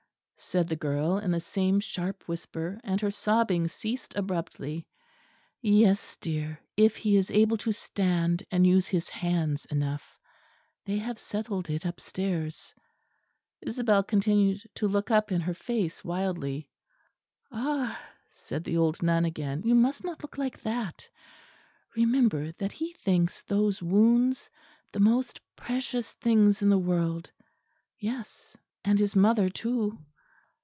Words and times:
said 0.43 0.67
the 0.67 0.75
girl, 0.75 1.17
in 1.19 1.31
the 1.31 1.39
same 1.39 1.79
sharp 1.79 2.27
whisper; 2.27 2.77
and 2.83 2.99
her 2.99 3.11
sobbing 3.11 3.67
ceased 3.69 4.13
abruptly. 4.15 4.85
"Yes, 5.61 6.17
dear; 6.17 6.59
if 6.75 6.97
he 6.97 7.15
is 7.15 7.29
able 7.31 7.55
to 7.57 7.71
stand 7.71 8.43
and 8.51 8.67
use 8.67 8.87
his 8.87 9.07
hands 9.07 9.63
enough. 9.65 10.17
They 10.83 10.97
have 10.97 11.19
settled 11.19 11.69
it 11.69 11.85
upstairs." 11.85 12.73
Isabel 13.61 14.03
continued 14.03 14.63
to 14.75 14.89
look 14.89 15.09
up 15.09 15.31
in 15.31 15.39
her 15.41 15.53
face 15.53 16.03
wildly. 16.03 16.67
"Ah!" 17.51 18.01
said 18.31 18.65
the 18.65 18.75
old 18.75 19.01
nun 19.01 19.23
again. 19.23 19.61
"You 19.63 19.75
must 19.75 20.03
not 20.03 20.21
look 20.23 20.37
like 20.37 20.59
that. 20.63 21.07
Remember 21.95 22.51
that 22.53 22.73
he 22.73 22.93
thinks 22.93 23.41
those 23.43 23.81
wounds 23.81 24.49
the 24.91 24.99
most 24.99 25.39
precious 25.55 26.11
things 26.13 26.61
in 26.61 26.67
the 26.69 26.79
world 26.79 27.31
yes 27.99 28.57
and 28.83 28.99
his 28.99 29.15
mother 29.15 29.47
too!" 29.47 29.97